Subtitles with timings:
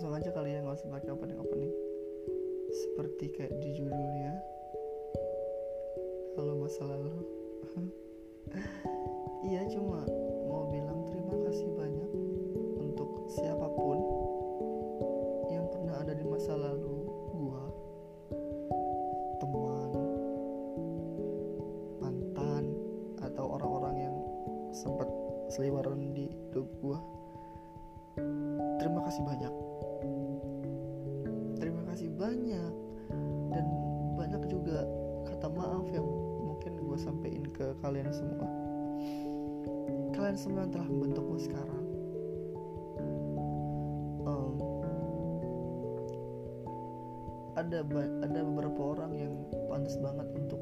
[0.00, 1.68] langsung aja kali ya nggak usah pakai opening opening
[2.72, 4.32] seperti kayak di judulnya.
[6.32, 7.20] Kalau masa lalu.
[9.44, 10.00] Iya cuma
[10.48, 12.10] mau bilang terima kasih banyak
[12.80, 14.00] untuk siapa pun
[15.52, 17.04] yang pernah ada di masa lalu.
[17.36, 17.60] Gua
[19.36, 19.92] teman
[22.00, 22.64] mantan
[23.20, 24.16] atau orang-orang yang
[24.72, 25.12] sempat
[25.52, 26.96] seliweran di hidup gua.
[28.80, 29.69] Terima kasih banyak
[37.60, 38.48] ke kalian semua.
[40.16, 41.84] Kalian semua yang telah membentuk gue sekarang.
[44.24, 44.52] Em,
[47.60, 47.84] ada
[48.24, 49.34] ada beberapa orang yang
[49.68, 50.60] pantas banget untuk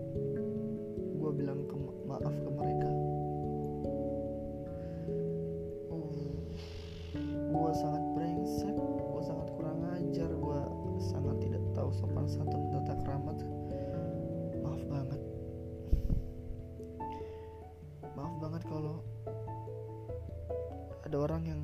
[21.09, 21.61] ada orang yang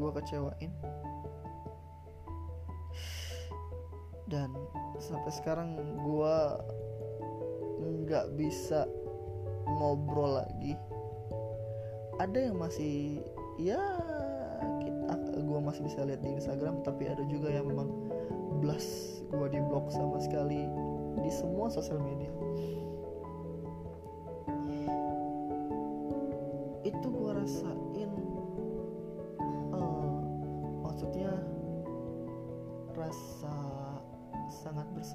[0.00, 0.72] gue kecewain.
[4.24, 4.56] Dan
[4.96, 6.36] sampai sekarang gue
[8.08, 8.88] nggak bisa
[9.68, 10.72] ngobrol lagi.
[12.16, 13.20] Ada yang masih
[13.60, 13.76] ya
[14.80, 17.92] kita gue masih bisa lihat di Instagram tapi ada juga yang memang
[18.64, 20.64] blast gue di blog sama sekali
[21.20, 22.32] di semua sosial media.
[26.88, 27.75] Itu gue rasain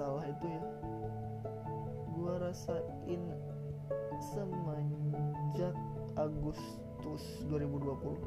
[0.02, 0.64] bersalah itu ya.
[2.18, 3.22] Gue rasain
[4.34, 5.78] semenjak
[6.18, 8.18] Agustus 2020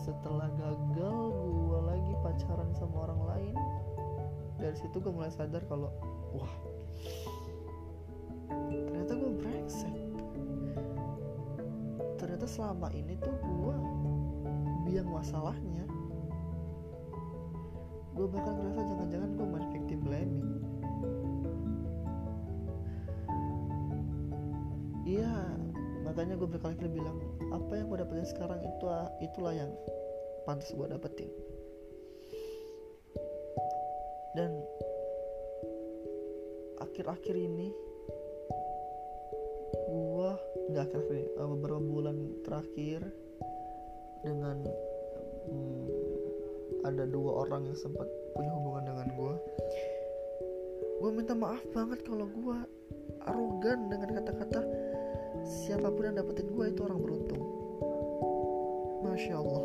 [0.00, 3.56] setelah gagal gue lagi pacaran sama orang lain.
[4.56, 5.92] Dari situ gue mulai sadar kalau
[6.32, 6.56] wah
[8.48, 9.92] ternyata gue brengsek.
[12.16, 13.76] Ternyata selama ini tuh gue
[14.88, 15.84] biang masalahnya
[18.20, 20.44] gue bahkan ngerasa jangan-jangan gue main victim blaming
[25.08, 25.56] iya
[26.04, 27.16] makanya gue berkali-kali bilang
[27.48, 28.86] apa yang gue dapetin sekarang itu
[29.24, 29.72] itulah yang
[30.44, 31.30] pantas gue dapetin.
[34.34, 34.62] Dan
[36.78, 37.74] akhir-akhir ini
[39.90, 40.30] gue
[40.70, 42.16] nggak akhir-akhir ini eh, beberapa bulan
[42.46, 43.00] terakhir
[44.22, 44.62] dengan
[45.50, 46.29] hmm,
[46.86, 49.34] ada dua orang yang sempat punya hubungan dengan gue
[51.00, 52.56] gue minta maaf banget kalau gue
[53.24, 54.60] arogan dengan kata-kata
[55.44, 57.42] siapa pun yang dapetin gue itu orang beruntung.
[59.00, 59.62] Masya allah.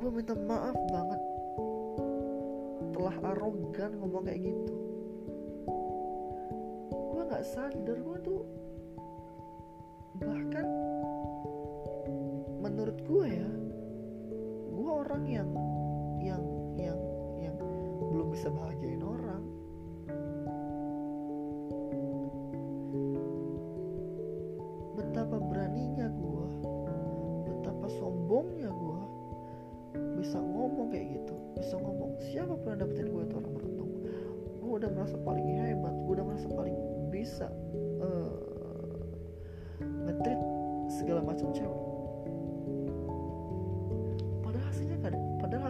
[0.00, 1.20] Gue minta maaf banget.
[2.96, 4.74] Telah arogan ngomong kayak gitu.
[6.90, 8.42] Gue nggak sadar gue tuh
[10.20, 10.66] bahkan
[12.60, 13.50] menurut gue ya
[14.90, 15.50] orang yang
[16.18, 16.42] yang
[16.74, 16.98] yang
[17.38, 17.56] yang
[18.10, 19.42] belum bisa bahagiain orang.
[24.98, 26.46] Betapa beraninya gue
[27.46, 29.00] betapa sombongnya gue
[30.20, 33.90] bisa ngomong kayak gitu bisa ngomong siapa pernah dapetin gue itu orang beruntung
[34.60, 36.76] gue udah merasa paling hebat gue udah merasa paling
[37.10, 37.48] bisa
[38.04, 38.32] uh,
[40.06, 40.40] ngetrit
[40.92, 41.89] segala macam cewek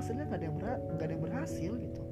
[0.01, 0.67] hasilnya gak ada yang ber,
[0.97, 2.03] gak ada yang berhasil gitu.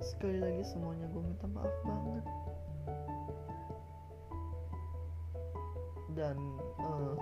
[0.00, 2.24] Sekali lagi semuanya gue minta maaf banget.
[6.16, 6.36] Dan
[6.80, 7.16] uh,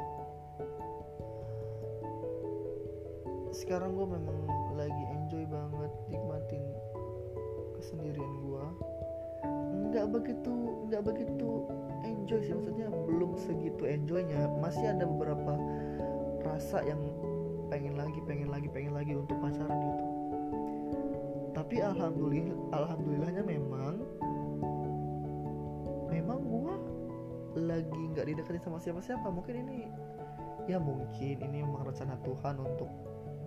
[3.50, 4.38] sekarang gue memang
[4.78, 6.62] lagi enjoy banget nikmatin
[7.74, 8.64] kesendirian gue
[9.90, 10.54] nggak begitu
[10.90, 11.50] nggak begitu
[12.04, 14.46] enjoy sih maksudnya belum segitu enjoynya.
[14.60, 15.56] Masih ada beberapa
[16.44, 17.00] rasa yang
[17.72, 20.14] pengen lagi pengen lagi pengen lagi untuk pacaran itu
[21.54, 24.02] tapi alhamdulillah alhamdulillahnya memang
[26.10, 26.74] memang gue
[27.62, 29.30] lagi nggak dideketin sama siapa-siapa.
[29.30, 29.86] Mungkin ini
[30.66, 32.90] ya mungkin ini memang rencana Tuhan untuk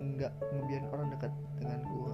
[0.00, 2.12] nggak ngebiarin orang dekat dengan gitu.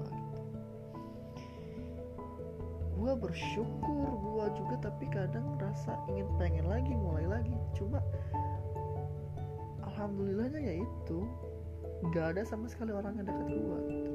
[3.05, 7.53] Gue bersyukur gue juga tapi kadang rasa ingin pengen lagi mulai lagi.
[7.77, 8.01] Cuma
[9.85, 11.29] alhamdulillahnya ya itu
[12.09, 14.13] nggak ada sama sekali orang yang dekat gue gitu.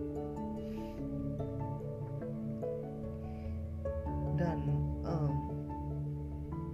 [4.39, 4.59] dan
[5.03, 5.35] um,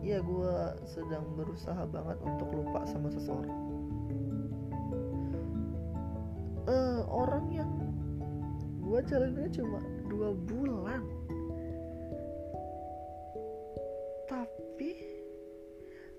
[0.05, 3.57] ya gue sedang berusaha banget untuk lupa sama seseorang.
[6.69, 7.71] Uh, orang yang
[8.85, 11.01] gue jalannya cuma dua bulan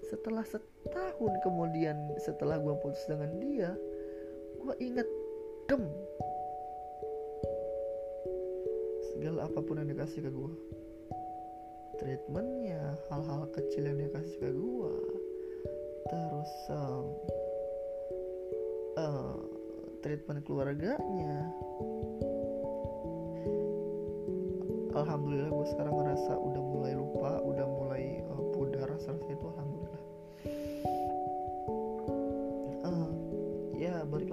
[0.06, 3.70] setelah setahun kemudian setelah gue putus dengan dia
[4.62, 5.08] gue inget
[5.66, 5.82] dem
[9.12, 10.52] segala apa pun yang dikasih ke gue
[11.98, 14.94] treatmentnya hal-hal kecil yang dikasih ke gue
[16.06, 17.06] terus um,
[18.94, 19.36] uh,
[20.06, 21.50] treatment keluarganya.
[24.96, 29.75] Alhamdulillah gue sekarang ngerasa udah mulai lupa udah mulai uh, pudar rasa-rasanya itu alhamdulillah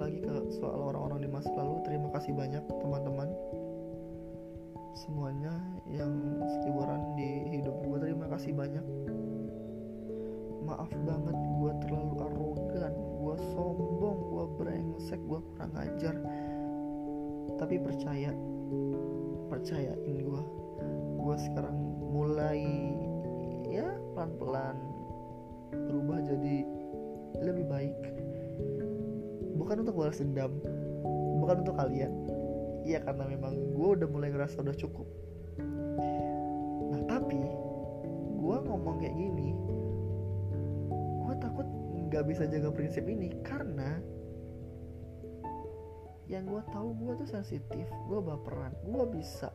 [0.04, 1.80] lagi ke soal orang-orang di masa lalu.
[1.88, 3.28] Terima kasih banyak teman-teman.
[5.00, 5.56] Semuanya
[5.88, 6.12] yang
[6.44, 8.84] seliburan di hidup gue terima kasih banyak.
[10.68, 16.14] Maaf banget gue terlalu arogan gue sombong gue brengsek gue kurang ajar.
[17.56, 18.28] Tapi percaya
[19.48, 20.42] percayain gue
[21.16, 21.76] gue sekarang
[22.12, 22.60] mulai
[23.72, 24.76] ya pelan-pelan
[25.72, 26.56] berubah jadi
[27.40, 28.23] lebih baik
[29.54, 30.52] bukan untuk balas dendam.
[31.40, 32.12] Bukan untuk kalian.
[32.84, 35.08] Iya karena memang gue udah mulai ngerasa udah cukup.
[36.92, 37.40] Nah tapi
[38.44, 39.56] gue ngomong kayak gini
[41.24, 41.64] gue takut
[41.96, 43.96] nggak bisa jaga prinsip ini karena
[46.28, 49.48] yang gue tahu gue tuh sensitif gue baperan gue bisa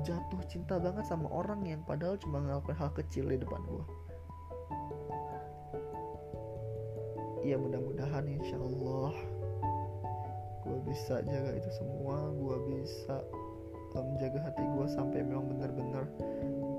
[0.00, 3.84] jatuh cinta banget sama orang yang padahal cuma ngelakuin hal kecil di depan gue
[7.44, 9.12] ya mudah-mudahan insya Allah
[10.64, 13.20] gue bisa jaga itu semua gue bisa
[13.94, 16.08] menjaga um, hati gue sampai memang benar-benar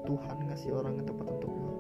[0.09, 1.75] Tuhan ngasih orang yang tepat untuk gue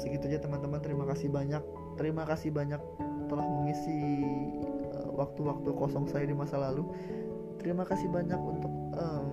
[0.00, 0.80] segitu aja teman-teman.
[0.80, 1.62] Terima kasih banyak.
[2.00, 2.80] Terima kasih banyak
[3.28, 4.24] telah mengisi
[4.96, 6.88] uh, waktu-waktu uh, kosong saya di masa lalu.
[7.60, 9.26] Terima kasih banyak untuk um,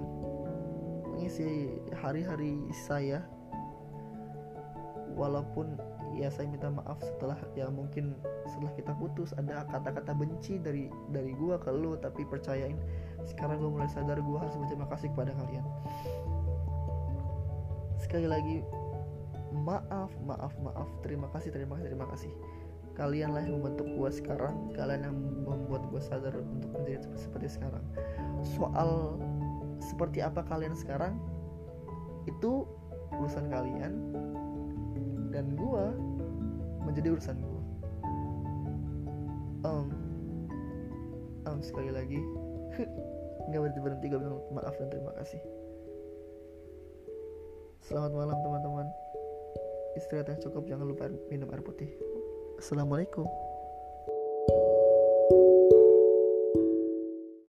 [1.16, 3.24] mengisi hari-hari saya.
[5.18, 5.80] Walaupun
[6.18, 8.18] ya saya minta maaf setelah ya mungkin
[8.50, 12.76] setelah kita putus ada kata-kata benci dari dari gue ke lu tapi percayain
[13.30, 15.66] sekarang gue mulai sadar gue harus berterima kasih kepada kalian.
[18.02, 18.58] Sekali lagi
[19.54, 22.34] maaf maaf maaf terima kasih terima kasih terima kasih.
[22.98, 27.86] Kalianlah yang membentuk gue sekarang kalian yang membuat gue sadar untuk menjadi seperti sekarang.
[28.58, 29.22] Soal
[29.78, 31.22] seperti apa kalian sekarang
[32.26, 32.66] itu
[33.14, 33.94] urusan kalian
[35.32, 35.86] dan gue
[36.88, 37.62] menjadi urusan gue
[39.68, 39.88] um,
[41.46, 42.20] um, sekali lagi
[43.48, 45.40] nggak berhenti berhenti gue bilang maaf dan terima kasih.
[47.88, 48.88] Selamat malam teman-teman.
[49.96, 51.88] Istirahat yang cukup jangan lupa minum air putih.
[52.60, 53.24] Assalamualaikum